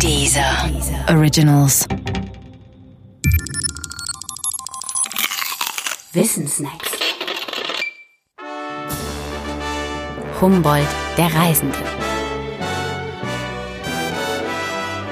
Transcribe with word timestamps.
Dieser 0.00 0.70
Originals. 1.08 1.86
Wissensnacks. 6.12 6.90
Humboldt, 10.40 10.86
der 11.16 11.34
Reisende. 11.34 11.78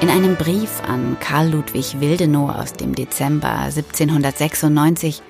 In 0.01 0.11
einem 0.11 0.37
Brief 0.37 0.83
an 0.87 1.17
Karl 1.21 1.51
Ludwig 1.51 2.01
Willdenow 2.01 2.51
aus 2.51 2.73
dem 2.73 2.95
Dezember 2.95 3.53
1796 3.61 5.23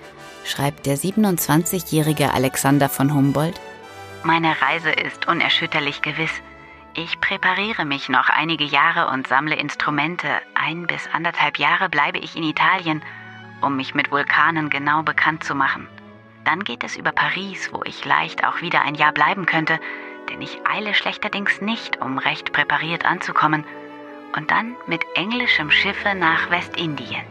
schreibt 0.45 0.87
der 0.87 0.97
27-jährige 0.97 2.33
Alexander 2.33 2.89
von 2.89 3.15
Humboldt, 3.15 3.61
Meine 4.25 4.55
Reise 4.61 4.91
ist 4.91 5.29
unerschütterlich 5.29 6.03
gewiss. 6.03 6.33
Ich 6.95 7.21
präpariere 7.21 7.87
mich 7.87 8.11
noch 8.11 8.29
einige 8.29 8.65
Jahre 8.65 9.09
und 9.09 9.27
sammle 9.27 9.57
Instrumente. 9.57 10.29
Ein 10.55 10.87
bis 10.87 11.09
anderthalb 11.11 11.59
Jahre 11.59 11.89
bleibe 11.89 12.19
ich 12.19 12.37
in 12.37 12.43
Italien, 12.43 13.03
um 13.63 13.77
mich 13.77 13.95
mit 13.95 14.11
Vulkanen 14.11 14.69
genau 14.69 15.03
bekannt 15.03 15.43
zu 15.43 15.55
machen. 15.55 15.89
Dann 16.45 16.65
geht 16.65 16.85
es 16.85 16.97
über 16.97 17.13
Paris, 17.13 17.71
wo 17.73 17.83
ich 17.85 18.05
leicht 18.05 18.45
auch 18.47 18.61
wieder 18.61 18.83
ein 18.83 18.95
Jahr 18.95 19.13
bleiben 19.13 19.47
könnte, 19.47 19.81
denn 20.29 20.43
ich 20.43 20.59
eile 20.71 20.93
schlechterdings 20.93 21.63
nicht, 21.63 22.03
um 22.03 22.19
recht 22.19 22.53
präpariert 22.53 23.07
anzukommen. 23.07 23.65
Und 24.37 24.51
dann 24.51 24.77
mit 24.87 25.01
englischem 25.15 25.71
Schiffe 25.71 26.15
nach 26.15 26.51
Westindien. 26.51 27.23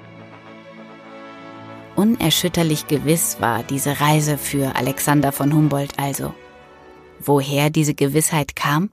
Unerschütterlich 1.95 2.87
gewiss 2.87 3.39
war 3.39 3.61
diese 3.61 3.99
Reise 4.01 4.39
für 4.39 4.75
Alexander 4.75 5.31
von 5.31 5.53
Humboldt 5.53 5.99
also. 5.99 6.33
Woher 7.19 7.69
diese 7.69 7.93
Gewissheit 7.93 8.55
kam? 8.55 8.89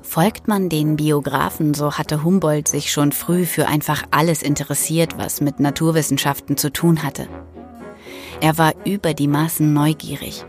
Folgt 0.00 0.48
man 0.48 0.68
den 0.68 0.96
Biografen, 0.96 1.74
so 1.74 1.92
hatte 1.92 2.24
Humboldt 2.24 2.68
sich 2.68 2.90
schon 2.90 3.12
früh 3.12 3.44
für 3.44 3.68
einfach 3.68 4.04
alles 4.10 4.42
interessiert, 4.42 5.18
was 5.18 5.40
mit 5.40 5.60
Naturwissenschaften 5.60 6.56
zu 6.56 6.72
tun 6.72 7.02
hatte. 7.02 7.28
Er 8.40 8.58
war 8.58 8.72
über 8.84 9.14
die 9.14 9.28
Maßen 9.28 9.72
neugierig. 9.72 10.44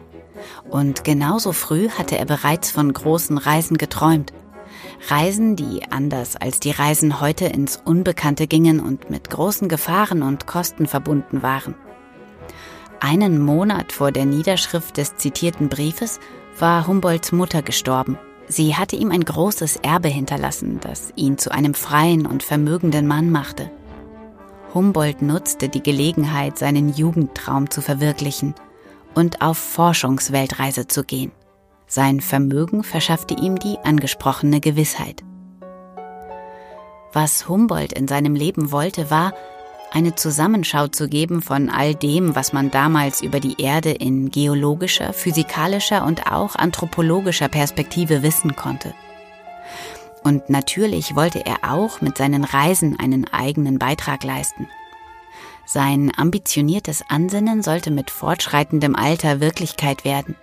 Und 0.70 1.04
genauso 1.04 1.52
früh 1.52 1.90
hatte 1.90 2.18
er 2.18 2.26
bereits 2.26 2.72
von 2.72 2.92
großen 2.92 3.38
Reisen 3.38 3.78
geträumt. 3.78 4.34
Reisen, 5.10 5.56
die 5.56 5.82
anders 5.92 6.36
als 6.36 6.60
die 6.60 6.72
Reisen 6.72 7.20
heute 7.20 7.46
ins 7.46 7.80
Unbekannte 7.84 8.48
gingen 8.48 8.80
und 8.80 9.10
mit 9.10 9.30
großen 9.30 9.68
Gefahren 9.70 10.24
und 10.24 10.48
Kosten 10.48 10.88
verbunden 10.88 11.44
waren. 11.44 11.76
Einen 13.00 13.42
Monat 13.42 13.92
vor 13.92 14.12
der 14.12 14.26
Niederschrift 14.26 14.98
des 14.98 15.18
zitierten 15.18 15.68
Briefes 15.68 16.20
war 16.58 16.88
Humboldts 16.88 17.34
Mutter 17.34 17.62
gestorben. 17.62 18.18
Sie 18.54 18.76
hatte 18.76 18.96
ihm 18.96 19.10
ein 19.10 19.26
großes 19.26 19.78
Erbe 19.78 20.10
hinterlassen, 20.10 20.80
das 20.80 21.12
ihn 21.16 21.40
zu 21.40 21.52
einem 21.52 21.74
freien 21.74 22.28
und 22.28 22.44
vermögenden 22.44 23.08
Mann 23.08 23.32
machte. 23.32 23.72
Humboldt 24.76 25.24
nutzte 25.24 25.70
die 25.70 25.82
Gelegenheit, 25.82 26.60
seinen 26.60 26.94
Jugendtraum 26.94 27.72
zu 27.72 27.82
verwirklichen 27.82 28.54
und 29.16 29.42
auf 29.42 29.58
Forschungsweltreise 29.58 30.86
zu 30.86 31.04
gehen. 31.04 31.32
Sein 31.88 32.22
Vermögen 32.22 32.84
verschaffte 32.84 33.34
ihm 33.34 33.58
die 33.58 33.80
angesprochene 33.84 34.60
Gewissheit. 34.60 35.24
Was 37.12 37.50
Humboldt 37.50 37.94
in 37.94 38.08
seinem 38.08 38.36
Leben 38.36 38.72
wollte, 38.72 39.10
war, 39.10 39.34
eine 39.94 40.16
Zusammenschau 40.16 40.88
zu 40.88 41.08
geben 41.08 41.42
von 41.44 41.70
all 41.70 41.94
dem, 41.94 42.36
was 42.36 42.52
man 42.52 42.72
damals 42.72 43.22
über 43.22 43.40
die 43.40 43.62
Erde 43.62 43.92
in 43.92 44.32
geologischer, 44.32 45.14
physikalischer 45.14 46.04
und 46.04 46.32
auch 46.32 46.56
anthropologischer 46.56 47.48
Perspektive 47.48 48.24
wissen 48.24 48.56
konnte. 48.56 48.94
Und 50.24 50.50
natürlich 50.50 51.16
wollte 51.16 51.46
er 51.46 51.72
auch 51.72 52.02
mit 52.02 52.18
seinen 52.18 52.44
Reisen 52.44 52.98
einen 53.00 53.32
eigenen 53.32 53.78
Beitrag 53.78 54.24
leisten. 54.24 54.68
Sein 55.66 56.12
ambitioniertes 56.16 57.04
Ansinnen 57.08 57.62
sollte 57.62 57.92
mit 57.92 58.10
fortschreitendem 58.10 58.96
Alter 58.96 59.40
Wirklichkeit 59.42 60.06
werden. 60.06 60.36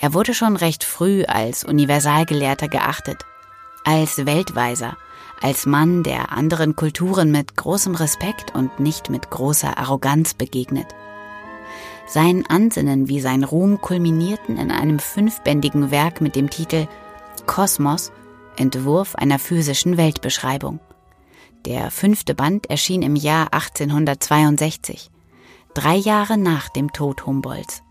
Er 0.00 0.12
wurde 0.12 0.34
schon 0.34 0.56
recht 0.56 0.82
früh 0.82 1.24
als 1.24 1.64
Universalgelehrter 1.64 2.68
geachtet, 2.68 3.24
als 3.84 4.26
Weltweiser, 4.26 4.96
als 5.40 5.66
Mann, 5.66 6.02
der 6.02 6.32
anderen 6.32 6.76
Kulturen 6.76 7.30
mit 7.30 7.56
großem 7.56 7.94
Respekt 7.94 8.54
und 8.54 8.80
nicht 8.80 9.10
mit 9.10 9.30
großer 9.30 9.78
Arroganz 9.78 10.34
begegnet. 10.34 10.86
Sein 12.06 12.44
Ansinnen 12.46 13.08
wie 13.08 13.20
sein 13.20 13.44
Ruhm 13.44 13.80
kulminierten 13.80 14.56
in 14.56 14.70
einem 14.70 14.98
fünfbändigen 14.98 15.90
Werk 15.90 16.20
mit 16.20 16.36
dem 16.36 16.50
Titel 16.50 16.86
Kosmos, 17.46 18.12
Entwurf 18.56 19.14
einer 19.16 19.38
physischen 19.38 19.96
Weltbeschreibung. 19.96 20.80
Der 21.66 21.90
fünfte 21.90 22.34
Band 22.34 22.70
erschien 22.70 23.02
im 23.02 23.16
Jahr 23.16 23.52
1862, 23.52 25.10
drei 25.74 25.96
Jahre 25.96 26.38
nach 26.38 26.68
dem 26.68 26.92
Tod 26.92 27.26
Humboldts. 27.26 27.82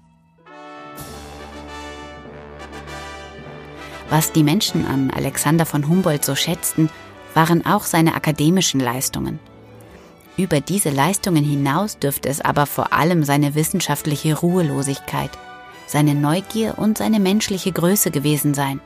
Was 4.10 4.32
die 4.32 4.44
Menschen 4.44 4.86
an 4.86 5.12
Alexander 5.12 5.66
von 5.66 5.88
Humboldt 5.88 6.24
so 6.24 6.36
schätzten, 6.36 6.90
waren 7.36 7.66
auch 7.66 7.84
seine 7.84 8.16
akademischen 8.16 8.80
Leistungen. 8.80 9.40
Über 10.38 10.60
diese 10.60 10.90
Leistungen 10.90 11.44
hinaus 11.44 12.00
dürfte 12.00 12.28
es 12.30 12.42
aber 12.42 12.66
vor 12.66 12.92
allem 12.92 13.24
seine 13.24 13.54
wissenschaftliche 13.54 14.36
Ruhelosigkeit, 14.36 15.32
seine 15.86 16.16
Neugier 16.16 16.76
und 16.78 16.98
seine 16.98 17.20
menschliche 17.20 17.72
Größe 17.72 18.10
gewesen 18.10 18.54
sein. 18.54 18.82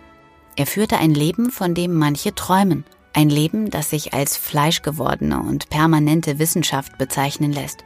Er 0.56 0.68
führte 0.68 0.98
ein 0.98 1.14
Leben, 1.14 1.50
von 1.52 1.74
dem 1.74 1.96
manche 1.96 2.36
träumen, 2.36 2.84
ein 3.14 3.30
Leben, 3.30 3.70
das 3.70 3.90
sich 3.90 4.14
als 4.14 4.36
fleischgewordene 4.38 5.40
und 5.40 5.70
permanente 5.70 6.38
Wissenschaft 6.38 6.98
bezeichnen 6.98 7.54
lässt. 7.54 7.84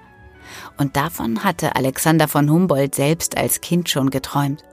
Und 0.77 0.95
davon 0.95 1.43
hatte 1.43 1.75
Alexander 1.75 2.27
von 2.27 2.49
Humboldt 2.49 2.95
selbst 2.95 3.37
als 3.37 3.61
Kind 3.61 3.89
schon 3.89 4.09
geträumt. 4.09 4.63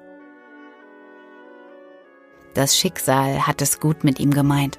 Das 2.54 2.76
Schicksal 2.76 3.46
hat 3.46 3.62
es 3.62 3.78
gut 3.78 4.02
mit 4.02 4.18
ihm 4.18 4.32
gemeint. 4.32 4.78